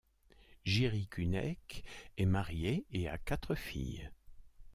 Jiří 0.65 1.07
Čunek 1.13 1.83
est 2.17 2.25
marié 2.25 2.87
et 2.91 3.07
a 3.07 3.19
quatre 3.19 3.53
filles. 3.53 4.09